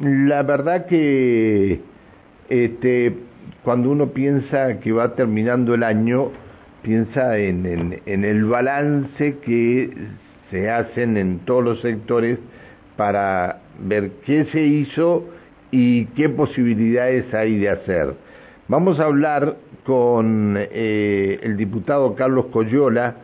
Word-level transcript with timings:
la 0.00 0.42
verdad 0.42 0.86
que 0.86 1.80
este, 2.48 3.14
cuando 3.64 3.90
uno 3.90 4.08
piensa 4.08 4.78
que 4.80 4.92
va 4.92 5.14
terminando 5.14 5.74
el 5.74 5.82
año, 5.82 6.30
piensa 6.82 7.36
en, 7.38 8.00
el 8.06 8.44
balance 8.44 9.36
que 9.38 9.90
se 10.50 10.70
hacen 10.70 11.16
en 11.16 11.40
todos 11.40 11.64
los 11.64 11.80
sectores 11.80 12.38
para 12.96 13.60
ver 13.80 14.10
qué 14.24 14.44
se 14.46 14.62
hizo 14.62 15.28
y 15.70 16.06
qué 16.06 16.28
posibilidades 16.28 17.32
hay 17.34 17.58
de 17.58 17.70
hacer. 17.70 18.14
Vamos 18.68 19.00
a 19.00 19.04
hablar 19.04 19.56
con 19.84 20.56
eh, 20.58 21.40
el 21.42 21.56
diputado 21.56 22.14
Carlos 22.14 22.46
Coyola, 22.46 23.16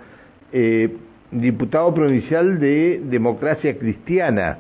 eh, 0.53 0.91
diputado 1.31 1.95
provincial 1.95 2.59
de 2.59 3.01
Democracia 3.05 3.79
Cristiana, 3.79 4.59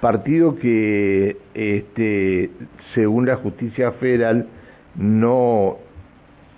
partido 0.00 0.56
que, 0.56 1.36
este, 1.54 2.50
según 2.94 3.26
la 3.26 3.36
justicia 3.36 3.92
federal, 3.92 4.46
no, 4.96 5.78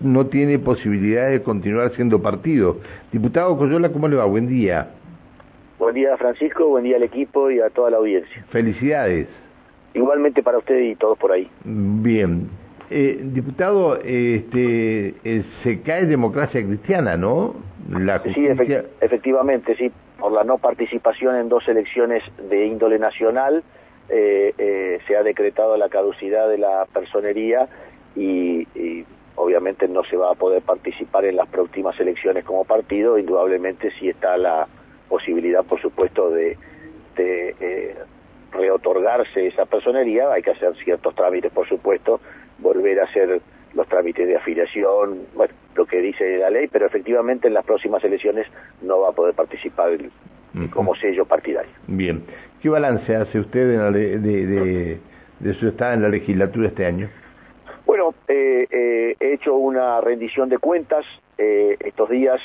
no 0.01 0.27
tiene 0.27 0.59
posibilidad 0.59 1.31
de 1.31 1.43
continuar 1.43 1.95
siendo 1.95 2.21
partido. 2.23 2.79
Diputado 3.13 3.57
Coyola, 3.57 3.91
¿cómo 3.91 4.09
le 4.09 4.17
va? 4.17 4.25
Buen 4.25 4.49
día. 4.49 4.91
Buen 5.79 5.95
día, 5.95 6.17
Francisco, 6.19 6.69
buen 6.69 6.85
día 6.85 6.97
al 6.97 7.03
equipo 7.03 7.51
y 7.51 7.61
a 7.61 7.71
toda 7.71 7.91
la 7.91 7.97
audiencia. 7.97 8.45
Felicidades. 8.51 9.29
Igualmente 9.95 10.43
para 10.43 10.59
usted 10.59 10.79
y 10.79 10.95
todos 10.95 11.19
por 11.19 11.33
ahí. 11.33 11.51
Bien. 11.65 12.49
Eh, 12.91 13.21
diputado, 13.23 13.97
este, 13.97 15.15
eh, 15.25 15.45
se 15.63 15.81
cae 15.81 16.07
democracia 16.07 16.63
cristiana, 16.63 17.17
¿no? 17.17 17.55
Sí, 18.35 18.47
efectivamente, 18.47 19.75
sí, 19.77 19.91
por 20.21 20.33
la 20.33 20.45
no 20.45 20.59
participación 20.59 21.37
en 21.37 21.49
dos 21.49 21.67
elecciones 21.67 22.23
de 22.49 22.67
índole 22.67 22.99
nacional, 22.99 23.65
eh, 24.11 24.55
eh, 24.59 24.99
se 25.07 25.17
ha 25.17 25.23
decretado 25.23 25.77
la 25.77 25.89
caducidad 25.89 26.49
de 26.49 26.59
la 26.59 26.87
personería 26.93 27.69
y, 28.15 28.67
obviamente 29.37 29.89
no 29.89 30.05
se 30.05 30.19
va 30.19 30.33
a 30.33 30.35
poder 30.35 30.61
participar 30.61 31.25
en 31.25 31.37
las 31.37 31.49
próximas 31.49 31.99
elecciones 31.99 32.45
como 32.45 32.67
partido, 32.67 33.17
indudablemente 33.17 33.91
sí 33.93 34.11
está 34.11 34.37
la 34.37 34.69
posibilidad, 35.09 35.65
por 35.65 35.81
supuesto, 35.81 36.29
de, 36.29 36.59
eh, 37.17 37.95
reotorgarse 38.53 39.47
esa 39.47 39.65
personería, 39.65 40.31
hay 40.31 40.43
que 40.43 40.51
hacer 40.51 40.75
ciertos 40.77 41.15
trámites, 41.15 41.53
por 41.53 41.69
supuesto, 41.69 42.21
volver 42.59 43.01
a 43.01 43.05
hacer 43.05 43.41
los 43.73 43.89
trámites 43.89 44.27
de 44.27 44.37
afiliación, 44.37 45.27
bueno, 45.35 45.55
lo 45.75 45.87
que 45.87 46.01
dice 46.01 46.39
la 46.39 46.51
ley, 46.51 46.69
pero 46.69 46.87
efectivamente 46.87 47.49
en 47.49 47.55
las 47.55 47.65
próximas 47.65 48.03
elecciones 48.05 48.47
no 48.83 49.01
va 49.01 49.11
a 49.11 49.13
poder 49.13 49.35
participar 49.35 49.91
como 50.73 50.95
sello 50.95 51.25
partidario. 51.25 51.71
Bien. 51.87 52.25
¿Qué 52.61 52.69
balance 52.69 53.15
hace 53.15 53.39
usted 53.39 53.93
de, 53.93 54.99
de, 55.39 55.55
su 55.55 55.69
estado 55.69 55.95
en 55.95 56.03
la 56.03 56.09
legislatura 56.09 56.69
este 56.69 56.85
año? 56.85 57.09
Bueno, 57.87 58.15
eh, 58.29 58.67
eh, 58.71 59.17
he 59.19 59.33
hecho 59.33 59.55
una 59.55 60.01
rendición 60.01 60.49
de 60.49 60.59
cuentas 60.59 61.05
eh, 61.39 61.77
estos 61.81 62.11
días 62.11 62.41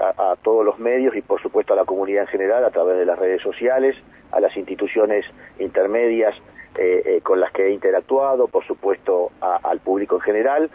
a, 0.00 0.32
a, 0.32 0.36
todos 0.36 0.64
los 0.64 0.78
medios 0.78 1.16
y 1.16 1.22
por 1.22 1.40
supuesto 1.40 1.72
a 1.72 1.76
la 1.76 1.84
comunidad 1.84 2.22
en 2.22 2.28
general 2.28 2.64
a 2.64 2.70
través 2.70 2.98
de 2.98 3.06
las 3.06 3.18
redes 3.18 3.42
sociales, 3.42 3.96
a 4.32 4.40
las 4.40 4.56
instituciones 4.56 5.24
intermedias 5.58 6.40
eh, 6.78 7.02
eh, 7.06 7.20
con 7.22 7.40
las 7.40 7.52
que 7.52 7.68
he 7.68 7.70
interactuado, 7.72 8.48
por 8.48 8.66
supuesto 8.66 9.30
al 9.40 9.80
público 9.80 10.16
en 10.16 10.20
general. 10.20 10.70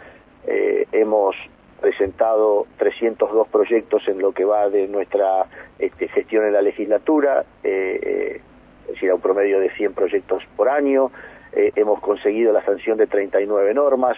Eh, 0.48 0.86
hemos 0.90 1.36
presentado 1.82 2.66
302 2.78 3.48
proyectos 3.48 4.08
en 4.08 4.20
lo 4.20 4.32
que 4.32 4.46
va 4.46 4.70
de 4.70 4.88
nuestra 4.88 5.46
este, 5.78 6.08
gestión 6.08 6.46
en 6.46 6.54
la 6.54 6.62
legislatura, 6.62 7.44
es 7.62 8.40
decir, 8.88 9.10
a 9.10 9.14
un 9.14 9.20
promedio 9.20 9.60
de 9.60 9.68
100 9.70 9.92
proyectos 9.92 10.42
por 10.56 10.70
año. 10.70 11.10
hemos 11.52 12.00
conseguido 12.00 12.52
la 12.52 12.64
sanción 12.64 12.96
de 12.96 13.06
39 13.06 13.74
normas. 13.74 14.16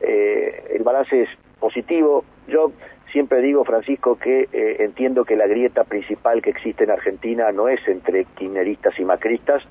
el 0.00 0.82
balance 0.84 1.22
es 1.22 1.28
positivo. 1.58 2.24
Yo 2.46 2.70
siempre 3.10 3.40
digo, 3.40 3.64
Francisco, 3.64 4.16
que 4.16 4.48
entiendo 4.78 5.24
que 5.24 5.36
la 5.36 5.48
grieta 5.48 5.82
principal 5.84 6.42
que 6.42 6.50
existe 6.50 6.84
en 6.84 6.90
Argentina 6.90 7.50
no 7.50 7.68
es 7.68 7.80
entre 7.88 8.24
kirchneristas 8.36 8.98
y 9.00 9.04
macristas, 9.04 9.66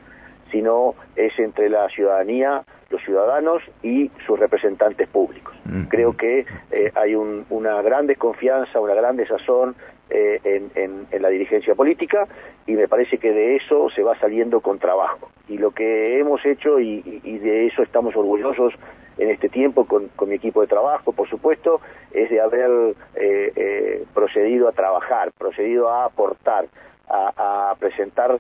sino 0.52 0.96
es 1.16 1.38
entre 1.40 1.70
la 1.70 1.90
ciudadanía, 1.90 2.64
los 2.90 3.02
ciudadanos 3.04 3.62
y 3.82 4.12
sus 4.26 4.40
representantes 4.40 5.08
públicos. 5.08 5.56
Creo 5.90 6.16
que 6.16 6.46
eh, 6.72 6.92
hay 6.96 7.16
una 7.16 7.82
gran 7.82 8.08
desconfianza, 8.08 8.80
una 8.80 8.94
gran 8.94 9.18
desazón 9.18 9.76
eh, 10.10 10.40
en, 10.76 11.22
la 11.22 11.30
dirigencia 11.30 11.74
política 11.74 12.28
y 12.68 12.74
me 12.74 12.88
parece 12.88 13.18
que 13.18 13.32
de 13.32 13.56
eso 13.56 13.90
se 13.90 14.04
va 14.04 14.18
saliendo 14.20 14.62
con 14.62 14.78
trabajo. 14.78 15.30
Y 15.48 15.58
lo 15.58 15.72
que 15.72 16.20
hemos 16.20 16.46
hecho, 16.46 16.80
y, 16.80 17.02
de 17.02 17.68
eso 17.68 17.82
estamos 17.82 18.16
orgullosos 18.16 18.74
en 19.18 19.30
este 19.32 19.50
tiempo 19.50 19.86
con, 19.86 20.12
mi 20.28 20.36
equipo 20.36 20.62
de 20.62 20.68
trabajo, 20.68 21.14
por 21.14 21.28
supuesto, 21.28 21.82
es 22.12 22.30
de 22.30 22.42
haber 22.42 22.96
eh, 23.16 24.06
procedido 24.14 24.68
a 24.68 24.74
trabajar, 24.74 25.32
procedido 25.38 25.90
a 25.90 26.06
aportar, 26.06 26.68
a, 27.08 27.72
a 27.72 27.76
presentar 27.76 28.40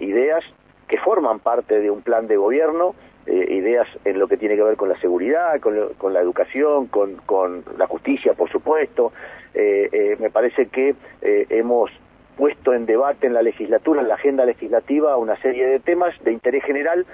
ideas 0.00 0.44
que 0.88 0.98
forman 0.98 1.38
parte 1.38 1.80
de 1.80 1.90
un 1.90 2.02
plan 2.02 2.26
de 2.26 2.36
gobierno, 2.36 2.94
eh, 3.30 3.46
ideas 3.56 3.86
en 4.06 4.18
lo 4.18 4.26
que 4.26 4.38
tiene 4.38 4.56
que 4.56 4.62
ver 4.62 4.76
con 4.76 4.88
la 4.88 4.98
seguridad, 5.00 5.60
con, 5.60 6.14
la 6.14 6.20
educación, 6.20 6.86
con, 6.86 7.62
la 7.76 7.86
justicia, 7.86 8.32
por 8.32 8.50
supuesto. 8.50 9.12
Eh, 9.52 9.86
eh, 9.92 10.16
me 10.18 10.30
parece 10.30 10.68
que 10.68 10.94
hemos 11.20 11.90
puesto 12.38 12.72
en 12.72 12.86
debate 12.86 13.26
en 13.26 13.34
la 13.34 13.42
legislatura, 13.42 14.00
en 14.00 14.08
la 14.08 14.14
agenda 14.14 14.46
legislativa, 14.46 15.18
una 15.18 15.36
serie 15.42 15.66
de 15.66 15.78
temas 15.78 16.14
de 16.24 16.32
interés 16.32 16.64
general 16.64 17.04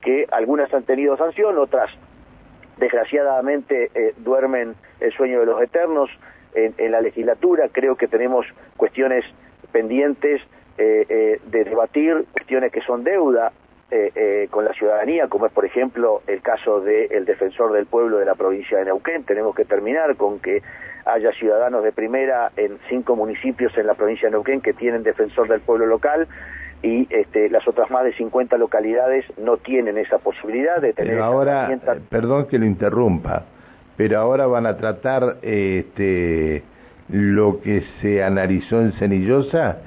que 0.00 0.26
algunas 0.30 0.72
han 0.72 0.84
tenido 0.84 1.18
sanción, 1.18 1.58
otras 1.58 1.90
desgraciadamente 2.78 3.90
duermen 4.16 4.74
el 5.00 5.12
sueño 5.12 5.40
de 5.40 5.46
los 5.46 5.60
eternos 5.60 6.08
en 6.54 6.92
la 6.92 7.02
legislatura. 7.02 7.68
Creo 7.70 7.96
que 7.96 8.08
tenemos 8.08 8.46
cuestiones 8.78 9.26
pendientes 9.70 10.40
de 10.78 11.40
debatir 11.50 12.24
cuestiones 12.32 12.72
que 12.72 12.80
son 12.80 13.04
deuda 13.04 13.52
eh, 13.90 14.48
con 14.50 14.64
la 14.64 14.72
ciudadanía, 14.72 15.28
como 15.28 15.46
es 15.46 15.52
por 15.52 15.64
ejemplo 15.64 16.22
el 16.26 16.42
caso 16.42 16.80
del 16.80 17.24
defensor 17.24 17.72
del 17.72 17.86
pueblo 17.86 18.18
de 18.18 18.26
la 18.26 18.34
provincia 18.34 18.78
de 18.78 18.84
Neuquén. 18.84 19.24
Tenemos 19.24 19.54
que 19.54 19.64
terminar 19.64 20.16
con 20.16 20.40
que 20.40 20.62
haya 21.06 21.32
ciudadanos 21.32 21.82
de 21.82 21.92
primera 21.92 22.52
en 22.56 22.78
cinco 22.88 23.16
municipios 23.16 23.76
en 23.78 23.86
la 23.86 23.94
provincia 23.94 24.28
de 24.28 24.32
Neuquén 24.32 24.60
que 24.60 24.74
tienen 24.74 25.02
defensor 25.02 25.48
del 25.48 25.60
pueblo 25.60 25.86
local 25.86 26.28
y 26.82 27.06
este, 27.10 27.48
las 27.50 27.66
otras 27.66 27.90
más 27.90 28.04
de 28.04 28.12
50 28.12 28.56
localidades 28.56 29.24
no 29.38 29.56
tienen 29.56 29.98
esa 29.98 30.18
posibilidad 30.18 30.80
de 30.80 30.92
tener. 30.92 31.14
Pero 31.14 31.24
ahora, 31.24 31.68
perdón 32.08 32.46
que 32.46 32.58
lo 32.58 32.66
interrumpa, 32.66 33.46
pero 33.96 34.20
ahora 34.20 34.46
van 34.46 34.66
a 34.66 34.76
tratar 34.76 35.38
este, 35.42 36.62
lo 37.08 37.60
que 37.60 37.82
se 38.00 38.22
analizó 38.22 38.80
en 38.80 38.92
Cenillosa 38.92 39.78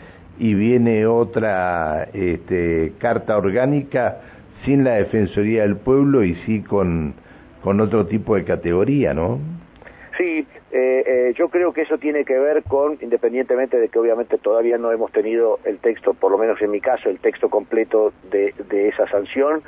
y 0.41 0.55
viene 0.55 1.05
otra 1.05 2.09
este, 2.13 2.93
carta 2.97 3.37
orgánica 3.37 4.21
sin 4.65 4.83
la 4.83 4.93
Defensoría 4.95 5.61
del 5.61 5.77
Pueblo 5.77 6.23
y 6.23 6.33
sí 6.33 6.63
con, 6.63 7.13
con 7.61 7.79
otro 7.79 8.07
tipo 8.07 8.35
de 8.35 8.43
categoría, 8.43 9.13
¿no? 9.13 9.37
Sí, 10.17 10.47
eh, 10.71 11.03
eh, 11.05 11.33
yo 11.37 11.49
creo 11.49 11.73
que 11.73 11.81
eso 11.83 11.99
tiene 11.99 12.25
que 12.25 12.39
ver 12.39 12.63
con, 12.63 12.97
independientemente 13.01 13.79
de 13.79 13.89
que 13.89 13.99
obviamente 13.99 14.39
todavía 14.39 14.79
no 14.79 14.91
hemos 14.91 15.11
tenido 15.11 15.59
el 15.63 15.77
texto, 15.77 16.15
por 16.15 16.31
lo 16.31 16.39
menos 16.39 16.59
en 16.59 16.71
mi 16.71 16.81
caso, 16.81 17.11
el 17.11 17.19
texto 17.19 17.47
completo 17.47 18.11
de, 18.31 18.55
de 18.67 18.87
esa 18.87 19.07
sanción, 19.09 19.61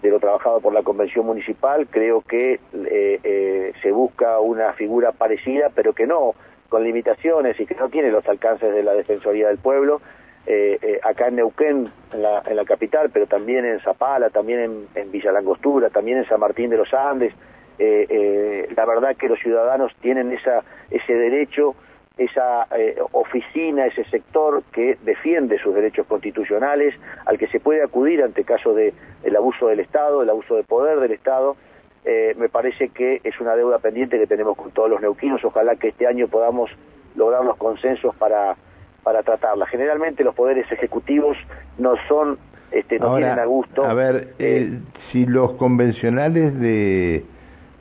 de 0.00 0.10
lo 0.10 0.20
trabajado 0.20 0.60
por 0.60 0.72
la 0.72 0.84
Convención 0.84 1.26
Municipal, 1.26 1.88
creo 1.90 2.22
que 2.22 2.60
eh, 2.72 3.72
se 3.82 3.90
busca 3.90 4.38
una 4.38 4.74
figura 4.74 5.10
parecida, 5.10 5.70
pero 5.74 5.92
que 5.92 6.06
no 6.06 6.34
con 6.68 6.84
limitaciones 6.84 7.58
y 7.58 7.66
que 7.66 7.74
no 7.74 7.88
tiene 7.88 8.12
los 8.12 8.26
alcances 8.28 8.72
de 8.72 8.84
la 8.84 8.92
Defensoría 8.92 9.48
del 9.48 9.58
Pueblo, 9.58 10.00
eh, 10.46 10.78
eh, 10.80 11.00
acá 11.02 11.28
en 11.28 11.36
Neuquén, 11.36 11.92
en 12.12 12.22
la, 12.22 12.42
en 12.46 12.56
la, 12.56 12.64
capital, 12.64 13.10
pero 13.12 13.26
también 13.26 13.64
en 13.66 13.78
Zapala, 13.80 14.30
también 14.30 14.60
en, 14.60 14.88
en 14.94 15.12
Villa 15.12 15.32
Langostura, 15.32 15.90
también 15.90 16.18
en 16.18 16.24
San 16.26 16.40
Martín 16.40 16.70
de 16.70 16.78
los 16.78 16.92
Andes. 16.94 17.34
Eh, 17.78 18.68
la 18.74 18.84
verdad 18.84 19.16
que 19.16 19.28
los 19.28 19.38
ciudadanos 19.38 19.94
tienen 20.00 20.32
esa, 20.32 20.62
ese 20.90 21.14
derecho, 21.14 21.74
esa 22.18 22.66
oficina, 23.12 23.86
ese 23.86 24.04
sector 24.04 24.62
que 24.72 24.98
defiende 25.02 25.58
sus 25.58 25.74
derechos 25.74 26.06
constitucionales, 26.06 26.94
al 27.24 27.38
que 27.38 27.46
se 27.46 27.60
puede 27.60 27.82
acudir 27.82 28.22
ante 28.22 28.44
caso 28.44 28.74
de 28.74 28.92
abuso 29.34 29.68
del 29.68 29.80
Estado, 29.80 30.22
el 30.22 30.28
abuso 30.28 30.56
de 30.56 30.64
poder 30.64 31.00
del 31.00 31.12
Estado. 31.12 31.56
me 32.04 32.50
parece 32.50 32.90
que 32.90 33.22
es 33.24 33.40
una 33.40 33.56
deuda 33.56 33.78
pendiente 33.78 34.18
que 34.18 34.26
tenemos 34.26 34.56
con 34.58 34.70
todos 34.72 34.90
los 34.90 35.00
neuquinos. 35.00 35.42
Ojalá 35.42 35.76
que 35.76 35.88
este 35.88 36.06
año 36.06 36.28
podamos 36.28 36.70
lograr 37.14 37.42
los 37.44 37.56
consensos 37.56 38.14
para 38.16 38.56
para 39.02 39.22
tratarla. 39.22 39.66
Generalmente 39.66 40.24
los 40.24 40.34
poderes 40.34 40.70
ejecutivos 40.70 41.36
no 41.78 41.94
son, 42.08 42.38
este, 42.70 42.98
no 42.98 43.16
tienen 43.16 43.38
a 43.38 43.44
gusto. 43.44 43.84
A 43.84 43.94
ver, 43.94 44.34
eh, 44.38 44.78
si 45.10 45.26
los 45.26 45.52
convencionales 45.52 46.58
de 46.60 47.24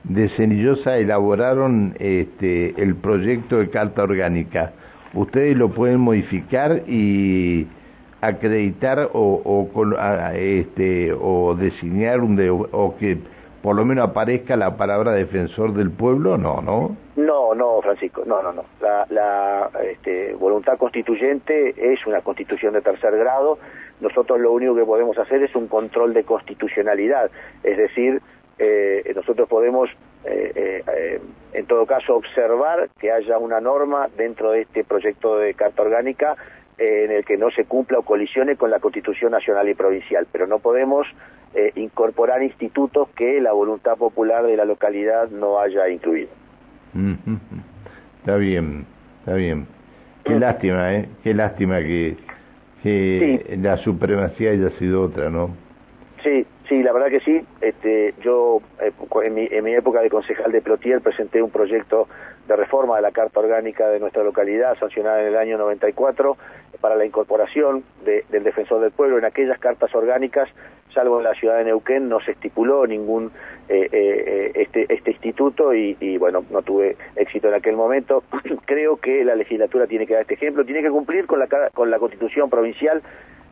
de 0.03 0.29
Cenillosa 0.29 0.97
elaboraron 0.97 1.95
este, 1.99 2.81
el 2.81 2.95
proyecto 2.95 3.57
de 3.57 3.69
carta 3.69 4.03
orgánica, 4.03 4.71
ustedes 5.13 5.57
lo 5.57 5.69
pueden 5.69 5.99
modificar 5.99 6.83
y 6.87 7.67
acreditar 8.21 9.09
o, 9.13 9.41
o, 9.43 10.33
este, 10.33 11.13
o 11.13 11.55
designar 11.55 12.21
un 12.21 12.35
de, 12.35 12.49
o 12.49 12.95
que 12.99 13.17
por 13.61 13.75
lo 13.75 13.85
menos 13.85 14.09
aparezca 14.09 14.55
la 14.55 14.77
palabra 14.77 15.11
defensor 15.11 15.73
del 15.73 15.91
pueblo, 15.91 16.37
no, 16.37 16.61
¿no? 16.61 16.95
No, 17.15 17.53
no, 17.53 17.81
Francisco, 17.81 18.23
no, 18.25 18.41
no, 18.41 18.53
no. 18.53 18.63
La, 18.81 19.05
la 19.09 19.69
este, 19.83 20.33
voluntad 20.35 20.77
constituyente 20.77 21.75
es 21.77 22.05
una 22.07 22.21
constitución 22.21 22.73
de 22.73 22.81
tercer 22.81 23.17
grado. 23.17 23.59
Nosotros 23.99 24.39
lo 24.39 24.53
único 24.53 24.75
que 24.75 24.85
podemos 24.85 25.17
hacer 25.17 25.43
es 25.43 25.53
un 25.55 25.67
control 25.67 26.13
de 26.13 26.23
constitucionalidad, 26.23 27.29
es 27.63 27.77
decir, 27.77 28.21
eh, 28.59 29.13
nosotros 29.15 29.47
podemos, 29.47 29.89
eh, 30.25 30.83
eh, 30.85 31.21
en 31.53 31.65
todo 31.65 31.85
caso, 31.85 32.15
observar 32.15 32.89
que 32.99 33.09
haya 33.09 33.37
una 33.37 33.61
norma 33.61 34.09
dentro 34.17 34.51
de 34.51 34.61
este 34.61 34.83
proyecto 34.83 35.37
de 35.37 35.53
carta 35.53 35.81
orgánica 35.81 36.35
en 36.79 37.11
el 37.11 37.25
que 37.25 37.37
no 37.37 37.51
se 37.51 37.65
cumpla 37.65 37.99
o 37.99 38.03
colisione 38.03 38.55
con 38.55 38.71
la 38.71 38.79
Constitución 38.79 39.31
Nacional 39.31 39.67
y 39.69 39.73
Provincial, 39.73 40.27
pero 40.31 40.47
no 40.47 40.59
podemos 40.59 41.07
incorporar 41.75 42.43
institutos 42.43 43.09
que 43.15 43.41
la 43.41 43.53
voluntad 43.53 43.97
popular 43.97 44.45
de 44.45 44.55
la 44.55 44.65
localidad 44.65 45.29
no 45.29 45.59
haya 45.59 45.89
incluido. 45.89 46.29
Está 48.19 48.35
bien, 48.35 48.85
está 49.19 49.33
bien. 49.33 49.65
Qué 50.23 50.37
lástima, 50.37 50.93
¿eh? 50.93 51.09
Qué 51.23 51.33
lástima 51.33 51.79
que, 51.79 52.17
que 52.83 53.57
la 53.59 53.77
supremacía 53.77 54.51
haya 54.51 54.69
sido 54.77 55.03
otra, 55.03 55.29
¿no? 55.29 55.55
Sí, 56.23 56.45
sí, 56.67 56.83
la 56.83 56.91
verdad 56.91 57.07
que 57.07 57.21
sí. 57.21 57.41
Este, 57.61 58.13
yo 58.21 58.61
eh, 58.81 58.91
en, 59.23 59.33
mi, 59.33 59.47
en 59.49 59.63
mi 59.63 59.73
época 59.73 60.01
de 60.01 60.09
concejal 60.09 60.51
de 60.51 60.61
Plotier 60.61 61.01
presenté 61.01 61.41
un 61.41 61.49
proyecto 61.49 62.07
de 62.49 62.55
reforma 62.55 62.95
de 62.95 63.03
la 63.03 63.11
Carta 63.11 63.39
Orgánica 63.39 63.87
de 63.89 63.99
nuestra 63.99 64.23
localidad, 64.23 64.75
sancionada 64.79 65.21
en 65.21 65.27
el 65.27 65.37
año 65.37 65.57
94, 65.59 66.35
para 66.81 66.95
la 66.95 67.05
incorporación 67.05 67.83
del 68.03 68.43
Defensor 68.43 68.81
del 68.81 68.91
Pueblo. 68.91 69.19
En 69.19 69.25
aquellas 69.25 69.59
cartas 69.59 69.93
orgánicas, 69.93 70.49
salvo 70.91 71.19
en 71.19 71.25
la 71.25 71.35
ciudad 71.35 71.59
de 71.59 71.65
Neuquén, 71.65 72.09
no 72.09 72.19
se 72.21 72.31
estipuló 72.31 72.87
ningún 72.87 73.31
eh, 73.69 73.87
eh, 73.91 74.51
este, 74.55 74.91
este 74.91 75.11
instituto 75.11 75.75
y, 75.75 76.17
bueno, 76.17 76.43
no 76.49 76.63
tuve 76.63 76.97
éxito 77.15 77.49
en 77.49 77.53
aquel 77.53 77.75
momento. 77.75 78.23
Creo 78.65 78.97
que 78.97 79.23
la 79.23 79.35
legislatura 79.35 79.85
tiene 79.85 80.07
que 80.07 80.13
dar 80.13 80.23
este 80.23 80.33
ejemplo, 80.33 80.65
tiene 80.65 80.81
que 80.81 80.89
cumplir 80.89 81.27
con 81.27 81.37
la, 81.37 81.47
con 81.71 81.91
la 81.91 81.99
Constitución 81.99 82.49
provincial 82.49 83.03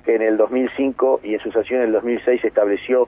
que 0.06 0.16
en 0.16 0.24
el 0.24 0.38
2005 0.38 1.20
y 1.24 1.36
en 1.36 1.40
su 1.40 1.52
sanción 1.52 1.82
en 1.82 1.88
el 1.88 1.92
2006 1.92 2.44
estableció 2.44 3.08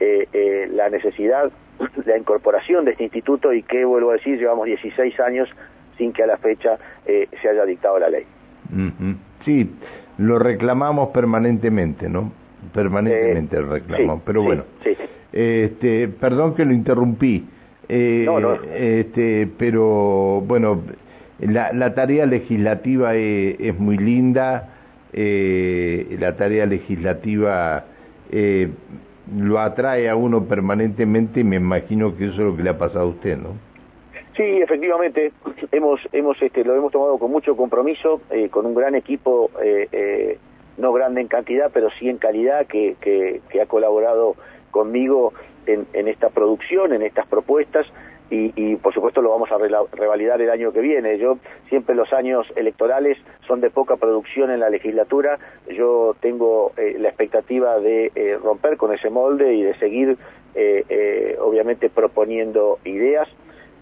eh, 0.00 0.68
la 0.72 0.88
necesidad 0.88 1.52
la 2.06 2.16
incorporación 2.16 2.84
de 2.84 2.92
este 2.92 3.04
instituto 3.04 3.52
y 3.52 3.62
que, 3.62 3.84
vuelvo 3.84 4.10
a 4.10 4.14
decir, 4.14 4.38
llevamos 4.38 4.66
16 4.66 5.18
años 5.20 5.48
sin 5.96 6.12
que 6.12 6.22
a 6.22 6.26
la 6.26 6.36
fecha 6.36 6.78
eh, 7.06 7.28
se 7.42 7.48
haya 7.48 7.64
dictado 7.64 7.98
la 7.98 8.08
ley. 8.08 8.24
Sí, 9.44 9.70
lo 10.18 10.38
reclamamos 10.38 11.08
permanentemente, 11.08 12.08
¿no? 12.08 12.32
Permanentemente 12.72 13.56
lo 13.60 13.76
eh, 13.76 13.80
reclamamos, 13.80 14.22
pero 14.24 14.42
bueno. 14.42 14.64
Este, 15.32 16.08
perdón 16.08 16.54
que 16.54 16.64
lo 16.64 16.72
interrumpí. 16.72 17.46
Eh, 17.88 18.22
no, 18.26 18.38
no. 18.38 18.54
Este, 18.74 19.48
pero 19.58 20.42
bueno, 20.46 20.82
la, 21.40 21.72
la 21.72 21.94
tarea 21.94 22.26
legislativa 22.26 23.14
es, 23.14 23.56
es 23.58 23.78
muy 23.78 23.96
linda, 23.96 24.74
eh, 25.12 26.16
la 26.20 26.36
tarea 26.36 26.66
legislativa 26.66 27.84
eh, 28.30 28.68
lo 29.36 29.58
atrae 29.58 30.08
a 30.08 30.16
uno 30.16 30.44
permanentemente 30.44 31.40
y 31.40 31.44
me 31.44 31.56
imagino 31.56 32.16
que 32.16 32.26
eso 32.26 32.34
es 32.34 32.38
lo 32.38 32.56
que 32.56 32.62
le 32.62 32.70
ha 32.70 32.78
pasado 32.78 33.00
a 33.00 33.08
usted, 33.08 33.36
¿no? 33.36 33.68
Sí, 34.36 34.44
efectivamente, 34.44 35.32
hemos, 35.72 36.00
hemos, 36.12 36.40
este, 36.40 36.64
lo 36.64 36.76
hemos 36.76 36.92
tomado 36.92 37.18
con 37.18 37.30
mucho 37.30 37.56
compromiso, 37.56 38.20
eh, 38.30 38.48
con 38.48 38.66
un 38.66 38.74
gran 38.74 38.94
equipo, 38.94 39.50
eh, 39.62 39.88
eh, 39.90 40.38
no 40.76 40.92
grande 40.92 41.20
en 41.20 41.26
cantidad, 41.26 41.70
pero 41.74 41.90
sí 41.98 42.08
en 42.08 42.18
calidad, 42.18 42.66
que, 42.66 42.96
que, 43.00 43.40
que 43.50 43.60
ha 43.60 43.66
colaborado 43.66 44.36
conmigo 44.70 45.32
en, 45.66 45.86
en 45.92 46.06
esta 46.06 46.30
producción, 46.30 46.92
en 46.92 47.02
estas 47.02 47.26
propuestas, 47.26 47.86
y, 48.30 48.76
por 48.76 48.92
supuesto 48.92 49.22
lo 49.22 49.30
vamos 49.30 49.50
a 49.50 49.58
revalidar 49.92 50.40
el 50.42 50.50
año 50.50 50.72
que 50.72 50.80
viene. 50.80 51.18
Yo 51.18 51.38
siempre 51.68 51.94
los 51.94 52.12
años 52.12 52.46
electorales 52.56 53.18
son 53.46 53.60
de 53.60 53.70
poca 53.70 53.96
producción 53.96 54.50
en 54.50 54.60
la 54.60 54.70
legislatura. 54.70 55.38
Yo 55.70 56.14
tengo 56.20 56.72
eh, 56.76 56.96
la 56.98 57.08
expectativa 57.08 57.78
de 57.78 58.12
eh, 58.14 58.38
romper 58.42 58.76
con 58.76 58.92
ese 58.92 59.08
molde 59.08 59.54
y 59.54 59.62
de 59.62 59.74
seguir, 59.78 60.18
eh, 60.54 61.36
obviamente, 61.40 61.88
proponiendo 61.88 62.78
ideas. 62.84 63.28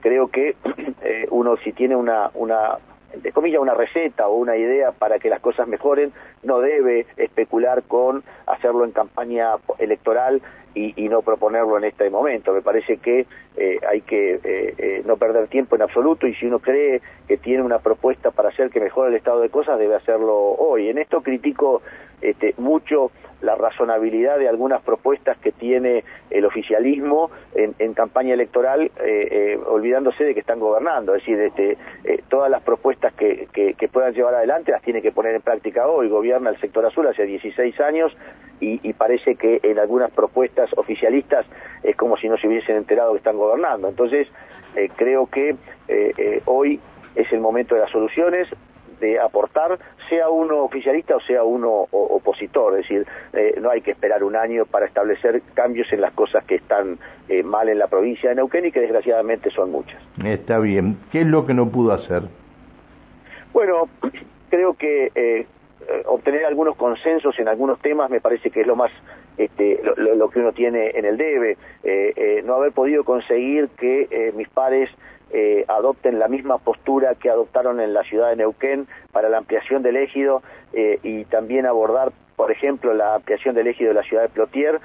Creo 0.00 0.28
que 0.28 0.54
uno 1.31 1.56
si 1.56 1.72
tiene 1.72 1.96
una, 1.96 2.31
una 2.34 2.78
de 3.22 3.32
comillas, 3.32 3.60
una 3.60 3.75
receta 3.75 4.28
o 4.28 4.37
una 4.37 4.56
idea 4.56 4.92
para 4.92 5.19
que 5.19 5.28
las 5.28 5.40
cosas 5.40 5.66
mejoren, 5.69 6.12
no 6.42 6.60
debe 6.60 7.06
especular 7.16 7.82
con 7.82 8.22
hacerlo 8.46 8.84
en 8.84 8.92
campaña 8.92 9.52
electoral 9.78 10.42
y, 10.75 11.08
no 11.08 11.22
proponerlo 11.22 11.78
en 11.78 11.84
este 11.84 12.10
momento. 12.10 12.52
Me 12.52 12.60
parece 12.60 12.99
que 12.99 13.26
eh, 13.56 13.79
hay 13.88 14.03
que 14.03 14.35
eh, 14.35 14.75
eh, 14.76 15.03
no 15.06 15.17
perder 15.17 15.49
tiempo 15.49 15.76
en 15.76 15.82
absoluto 15.82 16.26
y 16.26 16.35
si 16.35 16.47
uno 16.47 16.58
cree 16.58 17.00
que 17.26 17.38
tiene 17.38 17.62
una 17.62 17.79
propuesta 17.79 18.31
para 18.31 18.50
hacer 18.50 18.69
que 18.69 18.81
mejore 18.81 19.08
el 19.08 19.17
estado 19.17 19.41
de 19.41 19.49
cosas, 19.49 19.79
debe 19.79 19.94
hacerlo 19.94 20.37
hoy. 20.37 20.91
En 20.91 20.99
esto 20.99 21.23
critico 21.23 21.81
este, 22.20 22.55
mucho 22.58 23.11
la 23.41 23.55
razonabilidad 23.55 24.38
de 24.38 24.49
algunas 24.49 24.82
propuestas 24.82 25.38
que 25.38 25.53
tiene 25.53 26.05
el 26.31 26.44
oficialismo 26.44 27.31
en, 27.55 27.93
campaña 27.93 28.32
electoral, 28.32 28.91
olvidándose 29.67 30.25
de 30.25 30.32
que 30.32 30.41
están 30.41 30.59
gobernando. 30.59 31.14
Es 31.14 31.23
decir, 31.23 31.38
este, 31.41 31.76
todas 32.29 32.50
las 32.50 32.62
propuestas 32.62 33.12
que, 33.12 33.47
que, 33.52 33.88
puedan 33.88 34.14
llevar 34.14 34.35
adelante 34.35 34.73
las 34.73 34.82
tiene 34.82 35.02
que 35.02 35.12
poner 35.12 35.35
en 35.35 35.43
práctica 35.43 35.87
hoy. 35.87 36.09
Gobierna 36.09 36.49
el 36.49 36.59
sector 36.61 36.87
azul 36.87 37.06
hace 37.09 37.25
16 37.25 37.79
años 37.81 38.17
y, 38.61 38.93
parece 38.94 39.37
que 39.37 39.61
en 39.62 39.79
algunas 39.79 40.11
propuestas 40.11 40.70
oficialistas 40.76 41.47
es 41.82 41.94
como 41.97 42.17
si 42.17 42.29
no 42.29 42.38
se 42.38 42.49
hubiesen 42.49 42.76
enterado 42.76 43.12
que 43.12 43.19
están 43.19 43.37
gobernando. 43.37 43.45
Entonces, 43.88 44.28
eh, 44.75 44.90
creo 44.96 45.26
que 45.26 45.50
eh, 45.88 46.12
eh, 46.16 46.43
hoy 46.46 46.81
es 47.14 47.32
el 47.32 47.40
momento 47.40 47.75
de 47.75 47.82
las 47.82 47.90
soluciones, 47.90 48.48
de 49.00 49.20
aportar, 49.20 49.78
sea 50.08 50.31
uno 50.31 50.62
oficialista 50.62 51.16
o 51.16 51.20
sea 51.20 51.44
uno 51.44 51.87
opositor. 51.90 52.78
Es 52.78 52.88
decir, 52.88 53.06
no 53.60 53.69
hay 53.70 53.82
que 53.82 53.90
esperar 53.90 54.25
un 54.25 54.34
año 54.34 54.64
para 54.64 54.87
establecer 54.87 55.43
cambios 55.52 55.93
en 55.93 56.00
las 56.00 56.14
cosas 56.14 56.44
que 56.44 56.54
están 56.54 56.98
mal 57.44 57.69
en 57.69 57.78
la 57.78 57.88
provincia 57.88 58.31
de 58.31 58.37
Neuquén 58.37 58.64
y 58.64 58.72
que 58.72 58.81
desgraciadamente 58.81 59.50
son 59.50 59.70
muchas. 59.70 60.00
Está 60.25 60.58
bien. 60.58 60.96
¿Qué 61.12 61.20
es 61.20 61.26
lo 61.26 61.44
que 61.44 61.52
no 61.52 61.69
pudo 61.69 61.92
hacer? 61.92 62.22
Bueno, 63.52 63.88
creo 64.50 64.75
que 64.75 65.10
eh, 65.14 65.46
obtener 66.26 66.44
algunos 66.44 66.75
consensos 66.75 67.38
en 67.38 67.46
algunos 67.46 67.78
temas 67.78 68.11
me 68.11 68.20
parece 68.20 68.50
que 68.50 68.62
es 68.62 68.67
lo 68.67 68.75
más 68.75 68.90
este, 69.38 69.81
lo, 69.96 70.28
que 70.28 70.40
uno 70.40 70.50
tiene 70.50 70.90
en 70.97 71.04
el 71.04 71.16
debe. 71.16 71.52
Eh, 71.85 72.12
eh, 72.16 72.42
no 72.45 72.54
haber 72.54 72.73
podido 72.73 73.04
conseguir 73.04 73.68
que 73.78 74.33
mis 74.35 74.49
pares 74.49 74.90
adopten 75.68 76.18
la 76.18 76.28
misma 76.28 76.59
postura 76.59 77.14
que 77.14 77.28
adoptaron 77.28 77.80
en 77.80 77.92
la 77.92 78.02
ciudad 78.04 78.30
de 78.30 78.37
Neuquén 78.37 78.88
para 79.12 79.28
la 79.28 79.38
ampliación 79.38 79.83
del 79.83 79.97
ejido 79.97 80.42
y 80.73 81.25
también 81.26 81.66
abordar 81.66 82.11
por 82.37 82.50
ejemplo 82.50 82.95
la 82.95 83.16
ampliación 83.16 83.54
del 83.54 83.66
ejido 83.66 83.90
de 83.90 83.95
la 83.95 84.02
ciudad 84.02 84.23
de 84.23 84.28
Plotier 84.30 84.80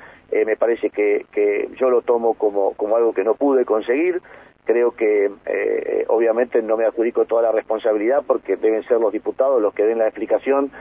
me 0.46 0.58
parece 0.58 0.90
que, 0.90 1.70
yo 1.80 1.90
lo 1.90 2.02
tomo 2.02 2.34
como, 2.34 2.74
como 2.74 2.98
algo 2.98 3.14
que 3.14 3.24
no 3.24 3.36
pude 3.36 3.66
conseguir. 3.66 4.22
Creo 4.66 4.92
que 4.92 5.32
eh, 5.46 6.06
obviamente 6.08 6.62
no 6.62 6.78
me 6.78 6.86
adjudico 6.86 7.26
toda 7.26 7.42
la 7.44 7.52
responsabilidad 7.52 8.24
porque 8.28 8.58
deben 8.58 8.84
ser 8.84 9.00
los 9.00 9.12
diputados 9.12 9.62
los 9.62 9.74
que 9.74 9.84
den 9.84 9.98
la 9.98 10.06
explicación 10.06 10.72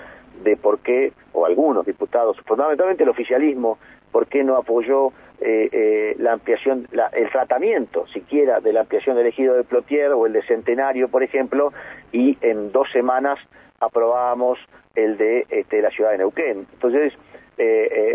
de 0.42 0.56
por 0.56 0.80
qué, 0.80 1.12
o 1.32 1.47
algunos 1.47 1.87
diputados, 1.87 2.37
fundamentalmente 2.47 3.02
el 3.02 3.09
oficialismo, 3.09 3.78
por 4.12 4.26
qué 4.26 4.42
no 4.42 4.56
apoyó 4.56 5.09
eh, 5.40 5.68
eh, 5.73 6.16
la 6.18 6.32
ampliación, 6.32 6.88
el 7.12 7.30
tratamiento 7.30 8.06
siquiera 8.09 8.61
de 8.61 8.73
la 8.73 8.80
ampliación 8.80 9.16
del 9.16 9.26
ejido 9.26 9.54
de 9.54 9.64
Plotier 9.64 10.12
o 10.12 10.26
el 10.26 10.32
de 10.32 10.42
Centenario, 10.42 11.09
por 11.09 11.23
ejemplo, 11.23 11.73
y 12.12 12.37
en 12.40 12.73
dos 12.73 12.90
semanas 12.90 13.38
aprobábamos 13.78 14.59
el 14.94 15.16
de 15.16 15.47
este, 15.49 15.80
la 15.80 15.90
ciudad 15.90 16.11
de 16.11 16.18
Neuquén. 16.18 16.66
Entonces, 16.73 17.16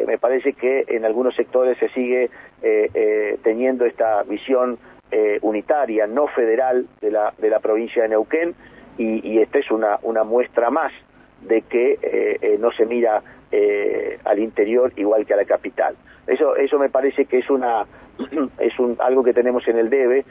me 0.08 0.18
parece 0.18 0.54
que 0.54 0.86
en 0.88 1.06
algunos 1.06 1.36
sectores 1.36 1.78
se 1.78 1.90
sigue 1.90 2.32
teniendo 3.44 3.86
esta 3.86 4.24
visión 4.24 4.80
eh, 5.12 5.38
unitaria, 5.44 6.08
no 6.08 6.26
federal 6.28 6.88
de 7.00 7.12
la, 7.12 7.32
de 7.38 7.50
la 7.50 7.60
provincia 7.60 8.02
de 8.02 8.10
Neuquén 8.10 8.56
y, 8.98 9.40
esta 9.40 9.60
es 9.60 9.70
una 9.70 10.24
muestra 10.24 10.72
más 10.72 10.92
de 11.42 11.62
que 11.62 12.00
eh, 12.02 12.38
eh, 12.42 12.58
no 12.60 12.72
se 12.72 12.86
mira 12.86 13.22
al 14.26 14.40
interior 14.40 14.92
igual 14.98 15.26
que 15.26 15.34
a 15.34 15.38
la 15.38 15.46
capital. 15.46 15.96
Eso, 16.28 16.58
eso 16.58 16.78
me 16.78 16.90
parece 16.90 17.24
que 17.24 17.38
es, 17.38 17.50
una, 17.50 17.86
es 18.60 18.78
un, 18.80 18.98
algo 19.00 19.24
que 19.24 19.32
tenemos 19.32 19.66
en 19.70 19.78
el 19.78 19.90
debe. 19.90 20.26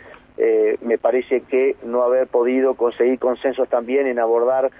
me 0.82 0.99
parece 0.99 1.40
que 1.40 1.76
no 1.84 2.02
haber 2.02 2.26
podido 2.26 2.75
conseguir 2.75 3.18
consensos 3.18 3.66
también 3.70 4.06
en 4.08 4.18
abordar 4.18 4.70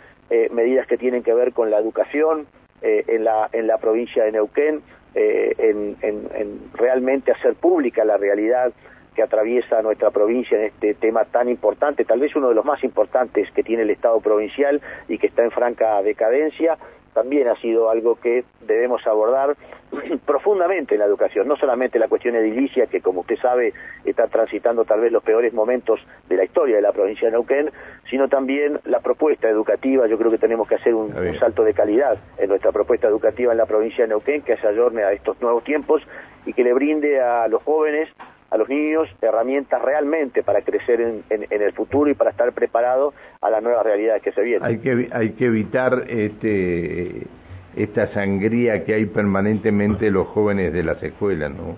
medidas 0.51 0.87
que 0.87 0.99
tienen 0.99 1.23
que 1.23 1.33
ver 1.33 1.55
con 1.55 1.71
la 1.71 1.79
educación 1.79 2.47
en, 2.83 3.25
la, 3.25 3.49
en 3.51 3.67
la 3.67 3.79
provincia 3.79 4.25
de 4.25 4.33
Neuquén, 4.33 4.83
en, 5.15 5.97
en 6.03 6.61
realmente 6.75 7.33
hacer 7.33 7.55
pública 7.55 8.05
la 8.05 8.19
realidad 8.19 8.75
que 9.15 9.23
atraviesa 9.23 9.83
nuestra 9.83 10.11
provincia 10.11 10.59
en 10.59 10.65
este 10.67 10.95
tema 10.95 11.25
tan 11.25 11.49
importante, 11.49 12.05
tal 12.05 12.21
vez 12.21 12.35
uno 12.37 12.49
de 12.49 12.55
los 12.55 12.65
más 12.65 12.83
importantes 12.85 13.51
que 13.53 13.63
tiene 13.63 13.83
el 13.83 13.91
Estado 13.91 14.21
provincial 14.21 14.81
y 15.09 15.19
que 15.19 15.29
está 15.29 15.43
en 15.43 15.51
franca 15.51 16.03
decadencia, 16.03 16.77
también 17.15 17.49
ha 17.49 17.55
sido 17.57 17.89
algo 17.89 18.17
que 18.17 18.45
debemos 18.67 19.07
abordar 19.07 19.57
profundamente 20.27 20.97
en 20.97 21.01
la 21.01 21.07
educación, 21.07 21.47
no 21.49 21.57
solamente 21.57 21.99
la 21.99 22.09
cuestión 22.09 22.35
edilicia, 22.35 22.89
que 22.89 23.01
como 23.01 23.21
usted 23.21 23.37
sabe 23.37 23.73
está 24.05 24.27
transitando 24.27 24.85
tal 24.85 25.01
vez 25.01 25.13
los 25.13 25.23
peores 25.23 25.55
momentos 25.55 26.01
de 26.29 26.37
la 26.37 26.45
historia 26.45 26.77
de 26.77 26.83
la 26.83 26.93
provincia 26.93 27.29
de 27.29 27.33
Neuquén, 27.33 27.71
sino 28.11 28.29
también 28.29 28.81
la 28.85 29.01
propuesta 29.01 29.49
educativa, 29.49 30.07
yo 30.09 30.19
creo 30.19 30.31
que 30.31 30.39
tenemos 30.39 30.69
que 30.69 30.75
hacer 30.75 30.95
un, 30.95 31.17
un 31.17 31.39
salto 31.39 31.63
de 31.63 31.73
calidad 31.73 32.19
en 32.37 32.49
nuestra 32.49 32.73
propuesta 32.73 33.07
educativa 33.07 33.53
en 33.53 33.59
la 33.59 33.67
provincia 33.67 34.05
de 34.05 34.09
Neuquén, 34.09 34.43
que 34.43 34.57
se 34.57 34.67
ayorne 34.67 35.05
a 35.05 35.13
estos 35.13 35.41
nuevos 35.41 35.63
tiempos 35.63 36.03
y 36.45 36.53
que 36.53 36.65
le 36.65 36.75
brinde 36.75 37.21
a 37.21 37.47
los 37.49 37.63
jóvenes 37.63 38.09
a 38.55 38.57
los 38.57 38.69
niños 38.69 39.09
herramientas 39.21 39.83
realmente 39.83 40.45
para 40.45 40.63
crecer 40.63 41.01
en, 41.01 41.25
el 41.51 41.73
futuro 41.73 42.09
y 42.09 42.15
para 42.15 42.31
estar 42.31 42.53
preparados 42.53 43.13
a 43.41 43.51
las 43.51 43.61
nuevas 43.61 43.85
realidades 43.85 44.23
que 44.23 44.31
se 44.31 44.43
vienen. 44.43 44.63
Hay 44.63 44.79
que, 44.79 45.09
hay 45.13 45.31
que 45.31 45.47
evitar 45.47 46.05
este, 46.07 47.27
esta 47.75 48.07
sangría 48.13 48.85
que 48.85 48.95
hay 48.95 49.07
permanentemente 49.07 50.09
los 50.09 50.29
jóvenes 50.29 50.73
de 50.73 50.85
las 50.85 51.03
escuelas, 51.03 51.51
¿no? 51.51 51.77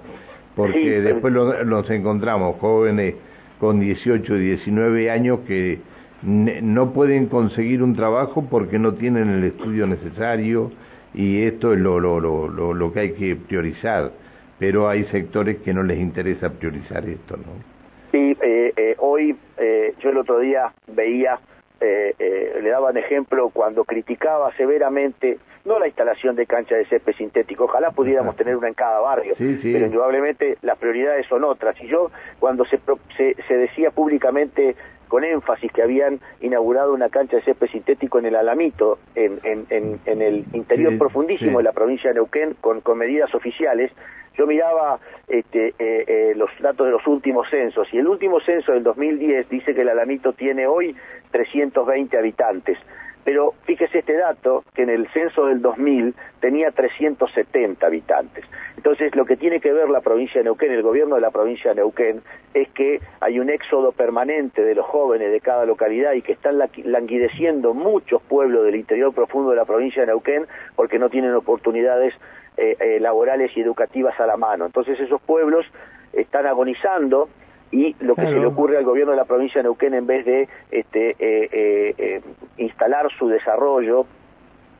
Porque 0.54 1.00
después 1.00 1.32
los 1.32 1.88
encontramos 1.88 2.56
jóvenes 2.60 3.14
con 3.58 3.80
18, 3.80 4.34
19 4.34 5.10
años 5.10 5.40
que 5.46 5.78
no 6.22 6.92
pueden 6.92 7.26
conseguir 7.28 7.82
un 7.82 7.96
trabajo 7.96 8.48
porque 8.50 8.78
no 8.78 8.94
tienen 8.94 9.30
el 9.30 9.44
estudio 9.44 9.86
necesario 9.86 10.70
y 11.14 11.42
esto 11.44 11.72
es 11.72 11.78
lo, 11.78 12.00
lo, 12.00 12.20
lo, 12.20 12.74
lo 12.74 12.92
que 12.92 13.00
hay 13.00 13.12
que 13.12 13.34
priorizar 13.36 14.12
pero 14.58 14.88
hay 14.88 15.04
sectores 15.06 15.58
que 15.58 15.72
no 15.72 15.82
les 15.82 15.98
interesa 15.98 16.50
priorizar 16.50 17.08
esto, 17.08 17.36
¿no? 17.36 17.76
Sí, 18.12 18.36
eh, 18.40 18.72
eh, 18.76 18.94
hoy 18.98 19.36
eh, 19.58 19.94
yo 20.00 20.10
el 20.10 20.18
otro 20.18 20.38
día 20.38 20.72
veía, 20.86 21.38
le 21.78 22.70
daban 22.70 22.96
ejemplo 22.96 23.50
cuando 23.50 23.84
criticaba 23.84 24.50
severamente 24.56 25.38
no 25.66 25.78
la 25.78 25.88
instalación 25.88 26.36
de 26.36 26.46
cancha 26.46 26.76
de 26.76 26.86
césped 26.86 27.14
sintético, 27.14 27.64
ojalá 27.64 27.90
pudiéramos 27.90 28.36
tener 28.36 28.56
una 28.56 28.68
en 28.68 28.74
cada 28.74 29.00
barrio, 29.00 29.34
pero 29.36 29.86
indudablemente 29.86 30.56
las 30.62 30.78
prioridades 30.78 31.26
son 31.26 31.44
otras. 31.44 31.78
Y 31.82 31.88
yo, 31.88 32.10
cuando 32.38 32.64
se, 32.64 32.78
se, 33.16 33.56
decía 33.56 33.90
públicamente 33.90 34.76
con 35.08 35.24
énfasis 35.24 35.72
que 35.72 35.82
habían 35.82 36.20
inaugurado 36.40 36.92
una 36.92 37.08
cancha 37.08 37.36
de 37.36 37.42
césped 37.42 37.68
sintético 37.68 38.18
en 38.18 38.26
el 38.26 38.36
Alamito, 38.36 38.98
en, 39.14 39.38
en, 39.44 39.98
en, 40.04 40.22
el 40.22 40.44
interior 40.52 40.98
profundísimo 40.98 41.58
de 41.58 41.64
la 41.64 41.72
provincia 41.72 42.10
de 42.10 42.14
Neuquén, 42.14 42.56
con, 42.60 42.80
con 42.80 42.98
medidas 42.98 43.34
oficiales, 43.34 43.92
yo 44.36 44.46
miraba 44.46 44.98
este, 45.28 45.68
eh, 45.68 45.74
eh, 45.78 46.32
los 46.36 46.50
datos 46.60 46.86
de 46.86 46.92
los 46.92 47.06
últimos 47.06 47.48
censos 47.48 47.88
y 47.92 47.98
el 47.98 48.06
último 48.06 48.40
censo 48.40 48.72
del 48.72 48.82
2010 48.82 49.48
dice 49.48 49.74
que 49.74 49.80
el 49.80 49.88
Alamito 49.88 50.32
tiene 50.34 50.66
hoy 50.66 50.94
320 51.30 52.18
habitantes. 52.18 52.78
Pero 53.26 53.54
fíjese 53.64 53.98
este 53.98 54.16
dato, 54.16 54.62
que 54.72 54.82
en 54.82 54.88
el 54.88 55.08
censo 55.08 55.46
del 55.46 55.60
2000 55.60 56.14
tenía 56.38 56.70
370 56.70 57.84
habitantes. 57.84 58.44
Entonces, 58.76 59.16
lo 59.16 59.24
que 59.24 59.36
tiene 59.36 59.58
que 59.58 59.72
ver 59.72 59.90
la 59.90 60.00
provincia 60.00 60.38
de 60.38 60.44
Neuquén, 60.44 60.70
el 60.70 60.84
gobierno 60.84 61.16
de 61.16 61.22
la 61.22 61.32
provincia 61.32 61.70
de 61.70 61.78
Neuquén, 61.78 62.22
es 62.54 62.68
que 62.68 63.00
hay 63.18 63.40
un 63.40 63.50
éxodo 63.50 63.90
permanente 63.90 64.62
de 64.62 64.76
los 64.76 64.86
jóvenes 64.86 65.32
de 65.32 65.40
cada 65.40 65.66
localidad 65.66 66.12
y 66.12 66.22
que 66.22 66.34
están 66.34 66.56
languideciendo 66.84 67.74
muchos 67.74 68.22
pueblos 68.22 68.64
del 68.64 68.76
interior 68.76 69.12
profundo 69.12 69.50
de 69.50 69.56
la 69.56 69.64
provincia 69.64 70.02
de 70.02 70.06
Neuquén 70.06 70.46
porque 70.76 71.00
no 71.00 71.10
tienen 71.10 71.34
oportunidades 71.34 72.14
eh, 72.56 72.76
eh, 72.78 73.00
laborales 73.00 73.50
y 73.56 73.60
educativas 73.60 74.20
a 74.20 74.26
la 74.26 74.36
mano. 74.36 74.66
Entonces 74.66 75.00
esos 75.00 75.20
pueblos 75.20 75.66
están 76.12 76.46
agonizando 76.46 77.28
y 77.72 77.96
lo 77.98 78.14
que 78.14 78.26
se 78.26 78.38
le 78.38 78.46
ocurre 78.46 78.78
al 78.78 78.84
gobierno 78.84 79.10
de 79.10 79.16
la 79.16 79.24
provincia 79.24 79.58
de 79.58 79.64
Neuquén 79.64 79.94
en 79.94 80.06
vez 80.06 80.24
de 80.24 80.48
este, 80.70 81.16
eh, 81.18 82.22
instalar 82.58 83.10
su 83.18 83.28
desarrollo 83.28 84.06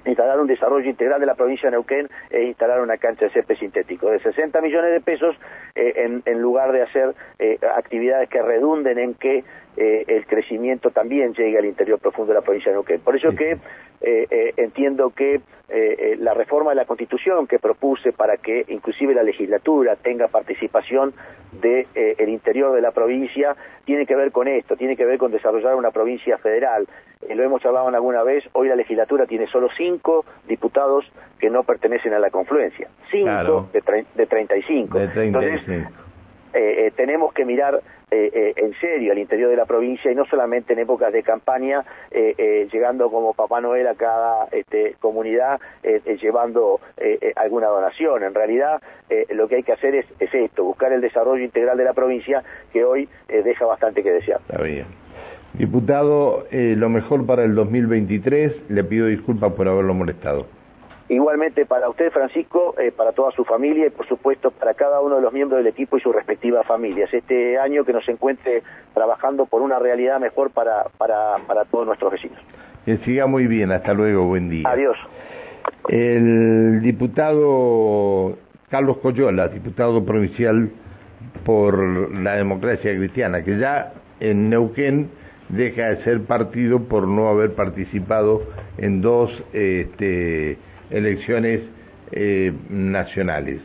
instalar 0.05 0.39
un 0.39 0.47
desarrollo 0.47 0.89
integral 0.89 1.19
de 1.19 1.27
la 1.27 1.35
provincia 1.35 1.69
de 1.69 1.73
Neuquén 1.73 2.09
e 2.31 2.45
instalar 2.45 2.81
una 2.81 2.97
cancha 2.97 3.25
de 3.25 3.33
césped 3.33 3.57
sintético 3.57 4.09
de 4.09 4.21
60 4.21 4.61
millones 4.61 4.93
de 4.93 5.01
pesos 5.01 5.35
en, 5.75 6.23
en, 6.25 6.41
lugar 6.41 6.71
de 6.71 6.83
hacer 6.83 7.13
actividades 7.75 8.29
que 8.29 8.41
redunden 8.41 9.01
en 9.01 9.15
que 9.15 9.43
el 9.77 10.25
crecimiento 10.27 10.93
también 10.93 11.35
llegue 11.35 11.59
al 11.59 11.65
interior 11.65 11.99
profundo 11.99 12.33
de 12.33 12.39
la 12.39 12.45
provincia 12.45 12.71
de 12.71 12.77
Neuquén. 12.77 13.01
Por 13.01 13.17
eso 13.17 13.31
que 13.33 13.59
eh, 14.01 14.27
eh, 14.31 14.53
entiendo 14.57 15.11
que 15.11 15.41
eh, 15.69 16.17
la 16.21 16.33
reforma 16.33 16.71
de 16.71 16.77
la 16.77 16.85
Constitución 16.85 17.47
que 17.47 17.59
propuse 17.59 18.13
para 18.13 18.37
que 18.37 18.65
inclusive 18.69 19.15
la 19.15 19.23
legislatura 19.23 19.97
tenga 19.97 20.29
participación 20.29 21.13
del 21.53 21.87
de, 21.95 22.15
el 22.19 22.29
interior 22.29 22.75
de 22.75 22.81
la 22.81 22.93
provincia 22.93 23.57
tiene 23.85 24.07
que 24.07 24.15
ver 24.15 24.31
con 24.31 24.47
esto, 24.47 24.77
tiene 24.77 24.97
que 24.97 25.05
ver 25.05 25.19
con 25.19 25.33
desarrollar 25.33 25.75
una 25.75 25.91
provincia 25.91 26.39
federal. 26.39 26.87
lo 27.29 27.43
hemos 27.43 27.65
hablado 27.65 27.89
alguna 27.89 28.23
vez, 28.23 28.49
hoy 28.53 28.69
la 28.69 28.77
legislatura 28.77 29.27
tiene 29.27 29.47
solo 29.47 29.69
cinco 29.77 30.25
diputados 30.47 31.11
que 31.39 31.51
no 31.51 31.65
pertenecen 31.65 32.15
a 32.15 32.19
la 32.19 32.31
confluencia, 32.31 32.89
cinco 33.11 33.69
de, 33.73 34.07
de 34.15 34.27
35. 34.27 34.99
De 34.99 35.09
35. 35.09 35.41
Entonces, 35.41 36.06
tenemos 36.97 37.33
que 37.33 37.45
mirar 37.45 37.83
eh, 38.09 38.31
eh, 38.33 38.53
en 38.57 38.73
serio 38.75 39.11
al 39.11 39.19
interior 39.19 39.51
de 39.51 39.57
la 39.57 39.65
provincia 39.65 40.13
y 40.13 40.15
no 40.15 40.25
solamente 40.27 40.75
en 40.75 40.79
épocas 40.79 41.13
de 41.13 41.25
campaña, 41.25 41.85
eh, 42.13 42.69
llegando 42.73 43.11
como 43.11 43.35
Papá 43.35 43.61
Noel 43.61 43.89
a 43.89 43.97
cada 43.97 44.47
este, 44.53 44.95
comunidad, 45.01 45.61
llevando 46.21 46.79
alguna 47.35 47.67
donación. 47.67 48.23
En 48.23 48.33
realidad, 48.33 48.81
lo 49.31 49.49
que 49.49 49.57
hay 49.57 49.63
que 49.65 49.73
hacer 49.73 49.97
es, 49.97 50.07
esto, 50.21 50.63
buscar 50.63 50.93
el 50.93 51.01
desarrollo 51.01 51.43
integral 51.43 51.77
de 51.77 51.85
la 51.85 51.95
provincia 51.95 52.45
que 52.73 52.85
hoy 52.85 53.09
deja 53.27 53.67
bastante 53.67 54.05
que 54.05 54.13
desear. 54.13 54.41
Está 54.49 54.63
bien. 54.63 54.87
Diputado, 55.55 56.47
lo 56.51 56.89
mejor 56.89 57.27
para 57.27 57.43
el 57.43 57.57
2023, 57.57 58.71
le 58.71 58.85
pido 58.85 59.07
disculpas 59.07 59.53
por 59.55 59.67
haberlo 59.69 59.95
molestado. 59.95 60.47
Igualmente 61.09 61.67
para 61.67 61.89
usted, 61.89 62.11
Francisco, 62.11 62.75
eh, 62.79 62.91
para 62.91 63.13
toda 63.13 63.31
su 63.31 63.45
familia 63.45 63.87
y 63.87 63.91
por 63.91 64.07
supuesto 64.09 64.51
para 64.51 64.75
cada 64.75 65.01
uno 65.01 65.17
de 65.17 65.23
los 65.23 65.33
miembros 65.33 65.59
del 65.59 65.69
equipo 65.69 65.97
y 65.97 66.01
sus 66.01 66.15
respectivas 66.15 66.67
familias. 66.67 67.13
Este 67.15 67.59
año 67.59 67.85
que 67.85 67.93
nos 67.93 68.09
encuentre 68.09 68.63
trabajando 68.93 69.47
por 69.47 69.63
una 69.63 69.79
realidad 69.79 70.19
mejor 70.19 70.51
para, 70.51 70.87
para, 70.99 71.37
para 71.47 71.65
todos 71.65 71.87
nuestros 71.87 72.11
vecinos. 72.11 72.39
Que 72.85 72.99
siga 72.99 73.27
muy 73.27 73.47
bien, 73.47 73.71
hasta 73.71 73.93
luego, 73.95 74.25
buen 74.25 74.49
día. 74.51 74.69
Adiós. 74.69 74.97
El 75.89 76.81
diputado 76.83 78.37
Carlos 78.69 78.99
Coyola, 78.99 79.49
diputado 79.49 80.05
provincial 80.05 80.71
por 81.45 82.11
la 82.13 82.35
democracia 82.35 82.97
cristiana, 82.97 83.45
que 83.45 83.59
ya 83.59 83.93
en 84.19 84.51
Neuquén 84.51 85.11
deja 85.49 85.91
de 85.91 86.03
ser 86.03 86.23
partido 86.23 86.81
por 86.81 87.07
no 87.07 87.29
haber 87.29 87.55
participado 87.55 88.43
en 88.79 89.01
dos 89.01 89.31
este, 89.53 90.59
elecciones 90.91 91.61
eh, 92.13 92.53
nacionales. 92.69 93.61